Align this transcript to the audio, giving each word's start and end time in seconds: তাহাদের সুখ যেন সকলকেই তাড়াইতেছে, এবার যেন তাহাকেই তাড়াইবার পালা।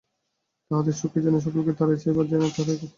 তাহাদের 0.71 0.93
সুখ 0.93 1.13
যেন 1.25 1.35
সকলকেই 1.39 1.77
তাড়াইতেছে, 1.79 2.07
এবার 2.09 2.25
যেন 2.25 2.41
তাহাকেই 2.45 2.57
তাড়াইবার 2.57 2.79
পালা। 2.79 2.89